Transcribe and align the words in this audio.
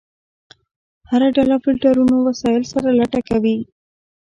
هر 1.09 1.21
ډله 1.35 1.55
فلټرونو 1.63 2.15
وسایلو 2.27 2.71
سره 2.73 2.89
لټه 2.99 3.21
کوي. 3.29 3.57